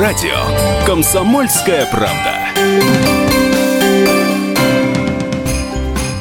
[0.00, 0.34] радио
[0.86, 2.34] «Комсомольская правда».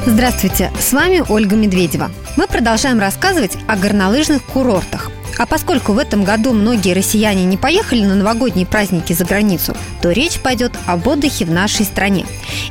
[0.06, 2.12] Здравствуйте, с вами Ольга Медведева.
[2.38, 5.10] Мы продолжаем рассказывать о горнолыжных курортах.
[5.40, 10.12] А поскольку в этом году многие россияне не поехали на новогодние праздники за границу, то
[10.12, 12.26] речь пойдет об отдыхе в нашей стране.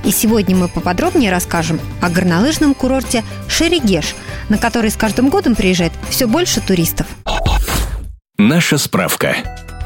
[0.05, 4.15] И сегодня мы поподробнее расскажем о горнолыжном курорте Шерегеш,
[4.49, 7.09] на который с каждым годом приезжает все больше туристов.
[8.39, 9.35] Наша справка.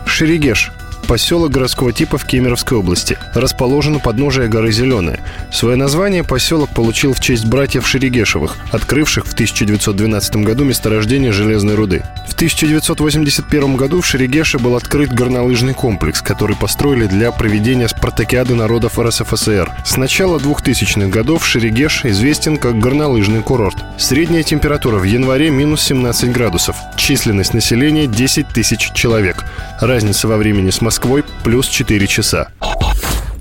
[0.04, 0.72] Шерегеш
[1.06, 3.16] поселок городского типа в Кемеровской области.
[3.34, 5.20] Расположен у подножия горы Зеленая.
[5.50, 12.02] Свое название поселок получил в честь братьев Шерегешевых, открывших в 1912 году месторождение железной руды.
[12.28, 18.98] В 1981 году в Шерегеше был открыт горнолыжный комплекс, который построили для проведения спартакиады народов
[18.98, 19.72] РСФСР.
[19.86, 23.76] С начала 2000-х годов Шерегеш известен как горнолыжный курорт.
[23.98, 26.76] Средняя температура в январе минус 17 градусов.
[26.96, 29.44] Численность населения 10 тысяч человек.
[29.80, 32.48] Разница во времени с Москвой Москвой плюс 4 часа.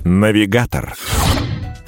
[0.04, 0.94] Навигатор.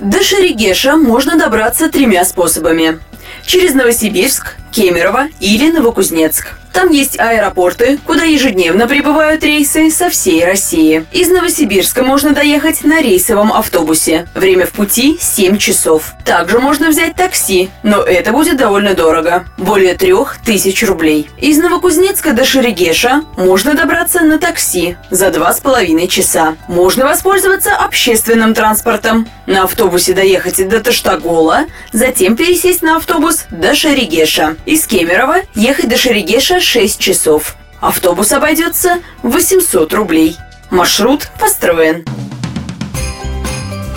[0.01, 3.01] До Шерегеша можно добраться тремя способами.
[3.45, 6.55] Через Новосибирск, Кемерово или Новокузнецк.
[6.79, 11.05] Там есть аэропорты, куда ежедневно прибывают рейсы со всей России.
[11.11, 14.29] Из Новосибирска можно доехать на рейсовом автобусе.
[14.37, 16.13] Время в пути 7 часов.
[16.25, 19.45] Также можно взять такси, но это будет довольно дорого.
[19.57, 21.29] Более 3000 рублей.
[21.37, 26.55] Из Новокузнецка до Шерегеша можно добраться на такси за 2,5 часа.
[26.69, 29.27] Можно воспользоваться общественным транспортом.
[29.47, 34.57] На автобусе доехать до Таштагола, затем пересесть на автобус до Шерегеша.
[34.67, 37.57] Из Кемерово ехать до Шерегеша 6 часов.
[37.81, 40.37] Автобус обойдется 800 рублей.
[40.71, 42.05] Маршрут построен.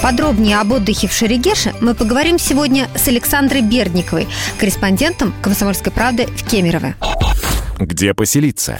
[0.02, 6.50] Подробнее об отдыхе в Шерегеше мы поговорим сегодня с Александрой Бердниковой, корреспондентом «Комсомольской правды» в
[6.50, 6.95] Кемерово.
[7.78, 8.79] Где поселиться?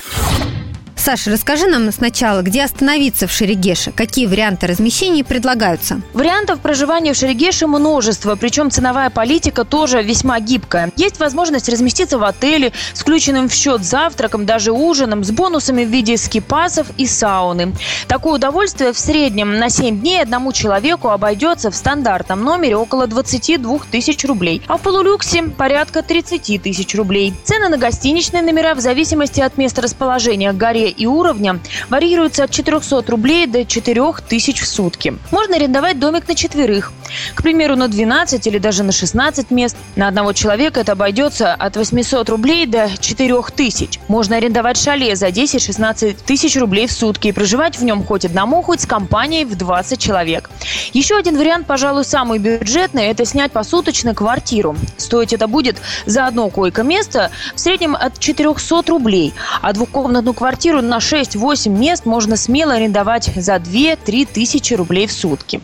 [1.02, 6.00] Саша, расскажи нам сначала, где остановиться в Шерегеше, какие варианты размещений предлагаются?
[6.14, 10.92] Вариантов проживания в Шерегеше множество, причем ценовая политика тоже весьма гибкая.
[10.98, 16.18] Есть возможность разместиться в отеле включенным в счет завтраком, даже ужином, с бонусами в виде
[16.18, 17.74] скипасов и сауны.
[18.08, 23.80] Такое удовольствие в среднем на 7 дней одному человеку обойдется в стандартном номере около 22
[23.90, 27.34] тысяч рублей, а в полулюксе порядка 30 тысяч рублей.
[27.44, 31.60] Цены на гостиничные номера в зависимости от места расположения горе и уровня
[31.90, 35.16] варьируются от 400 рублей до 4000 в сутки.
[35.32, 36.92] Можно арендовать домик на четверых.
[37.36, 39.76] К примеру, на 12 или даже на 16 мест.
[39.96, 44.00] На одного человека это обойдется от 800 рублей до 4000.
[44.08, 48.62] Можно арендовать шале за 10-16 тысяч рублей в сутки и проживать в нем хоть одному,
[48.62, 50.50] хоть с компанией в 20 человек.
[50.94, 54.76] Еще один вариант, пожалуй, самый бюджетный, это снять посуточно квартиру.
[54.98, 60.98] Стоить это будет за одно койко-место в среднем от 400 рублей, а двухкомнатную квартиру на
[60.98, 65.62] 6-8 мест можно смело арендовать за 2-3 тысячи рублей в сутки.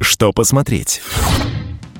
[0.00, 1.00] Что посмотреть?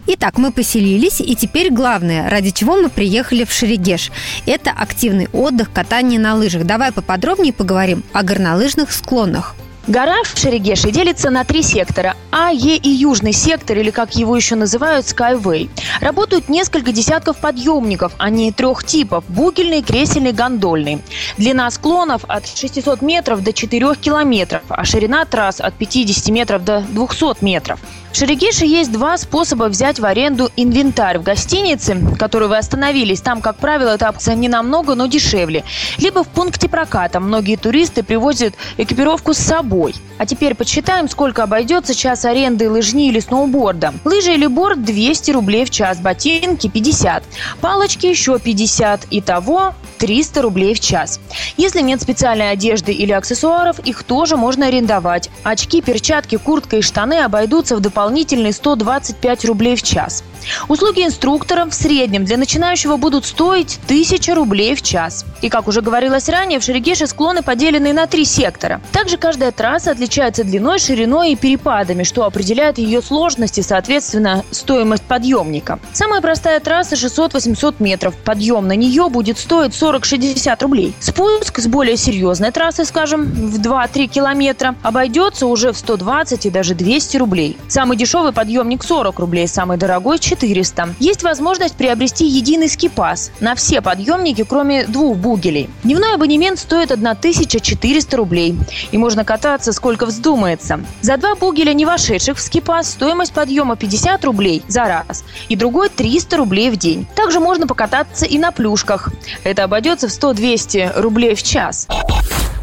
[0.07, 4.11] Итак, мы поселились, и теперь главное, ради чего мы приехали в Шерегеш.
[4.47, 6.65] Это активный отдых, катание на лыжах.
[6.65, 9.55] Давай поподробнее поговорим о горнолыжных склонах.
[9.89, 14.37] Гора в Шерегеше делится на три сектора– А, Е и Южный сектор, или как его
[14.37, 15.69] еще называют, Skyway.
[16.01, 21.03] Работают несколько десятков подъемников, они трех типов– бугельный, кресельный, гондольный.
[21.37, 26.83] Длина склонов от 600 метров до 4 километров, а ширина трасс от 50 метров до
[26.83, 27.81] 200 метров.
[28.13, 33.23] В Шерегеше есть два способа взять в аренду инвентарь в гостинице, в которой вы остановились.
[33.23, 35.65] Там, как правило, это опция не намного, но дешевле.
[35.97, 37.21] Либо в пункте проката.
[37.21, 39.72] Многие туристы привозят экипировку с собой.
[40.19, 43.95] А теперь подсчитаем, сколько обойдется час аренды лыжни или сноуборда.
[44.05, 47.25] Лыжи или борт 200 рублей в час, ботинки 50,
[47.61, 49.07] палочки еще 50.
[49.11, 51.21] Итого 300 рублей в час.
[51.57, 55.31] Если нет специальной одежды или аксессуаров, их тоже можно арендовать.
[55.45, 60.25] Очки, перчатки, куртка и штаны обойдутся в дополнительные 125 рублей в час.
[60.69, 65.25] Услуги инструктора в среднем для начинающего будут стоить 1000 рублей в час.
[65.41, 68.81] И, как уже говорилось ранее, в Шерегеше склоны поделены на три сектора.
[68.93, 75.05] Также каждая трасса отличается длиной, шириной и перепадами, что определяет ее сложность и, соответственно, стоимость
[75.05, 75.79] подъемника.
[75.93, 78.17] Самая простая трасса 600-800 метров.
[78.17, 80.95] Подъем на нее будет стоить 40-60 рублей.
[81.01, 86.75] Спуск с более серьезной трассы, скажем, в 2-3 километра, обойдется уже в 120 и даже
[86.75, 87.57] 200 рублей.
[87.69, 90.95] Самый дешевый подъемник 40 рублей, самый дорогой 400.
[90.99, 95.69] Есть возможность приобрести единый скипас на все подъемники, кроме двух бугелей.
[95.85, 98.57] Дневной абонемент стоит 1400 рублей.
[98.91, 100.81] И можно кататься сколько вздумается.
[101.01, 105.25] За два бугеля, не вошедших в скипас, стоимость подъема 50 рублей за раз.
[105.49, 107.07] И другой 300 рублей в день.
[107.15, 109.11] Также можно покататься и на плюшках.
[109.45, 111.89] Это обойдется в 100-200 рублей в час.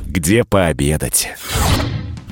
[0.06, 1.30] Где пообедать?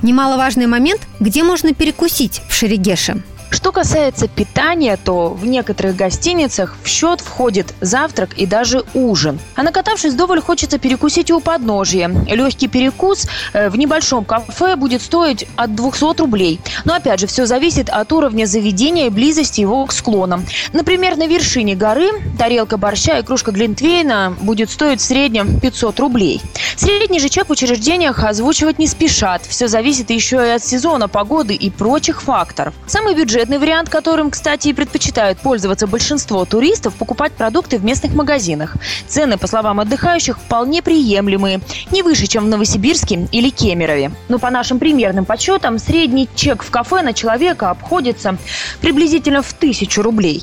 [0.02, 3.22] Немаловажный момент, где можно перекусить в Шерегеше.
[3.50, 9.38] Что касается питания, то в некоторых гостиницах в счет входит завтрак и даже ужин.
[9.56, 12.08] А накатавшись вдоволь, хочется перекусить у подножия.
[12.26, 16.60] Легкий перекус э, в небольшом кафе будет стоить от 200 рублей.
[16.84, 20.44] Но опять же, все зависит от уровня заведения и близости его к склонам.
[20.72, 26.42] Например, на вершине горы тарелка борща и кружка глинтвейна будет стоить в среднем 500 рублей.
[26.76, 29.46] Средний же чек в учреждениях озвучивать не спешат.
[29.46, 32.74] Все зависит еще и от сезона, погоды и прочих факторов.
[32.86, 38.12] Самый бюджет бюджетный вариант, которым, кстати, и предпочитают пользоваться большинство туристов, покупать продукты в местных
[38.12, 38.74] магазинах.
[39.06, 41.60] Цены, по словам отдыхающих, вполне приемлемые,
[41.92, 44.10] не выше, чем в Новосибирске или Кемерове.
[44.28, 48.36] Но по нашим примерным подсчетам, средний чек в кафе на человека обходится
[48.80, 50.42] приблизительно в тысячу рублей.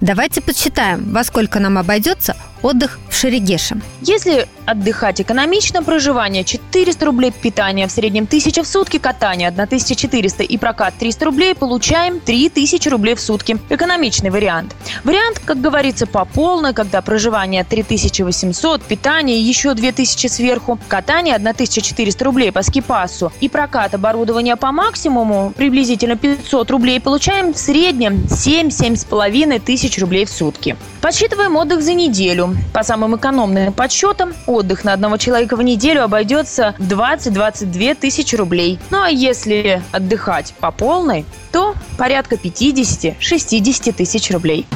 [0.00, 3.80] Давайте подсчитаем, во сколько нам обойдется отдых в Шерегеше.
[4.02, 10.56] Если отдыхать экономично, проживание 400 рублей, питание в среднем 1000 в сутки, катание 1400 и
[10.58, 13.58] прокат 300 рублей, получаем 3000 рублей в сутки.
[13.68, 14.76] Экономичный вариант.
[15.04, 22.52] Вариант, как говорится, по полной, когда проживание 3800, питание еще 2000 сверху, катание 1400 рублей
[22.52, 29.98] по скипасу и прокат оборудования по максимуму, приблизительно 500 рублей, получаем в среднем 7-7,5 тысяч
[29.98, 30.76] рублей в сутки.
[31.00, 32.54] Подсчитываем отдых за неделю.
[32.72, 38.78] По самым экономным подсчетам, отдых на одного человека в неделю обойдется в 20-22 тысячи рублей.
[38.90, 44.66] Ну а если отдыхать по полной, то порядка 50-60 тысяч рублей.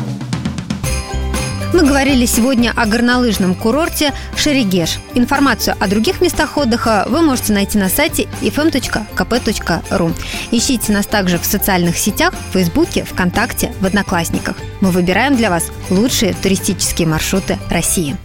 [1.74, 5.00] Мы говорили сегодня о горнолыжном курорте Шерегеш.
[5.14, 10.14] Информацию о других местах отдыха вы можете найти на сайте fm.kp.ru.
[10.52, 14.56] Ищите нас также в социальных сетях, в Фейсбуке, ВКонтакте, в Одноклассниках.
[14.80, 18.16] Мы выбираем для вас лучшие туристические маршруты России.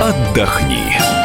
[0.00, 1.17] Отдохни.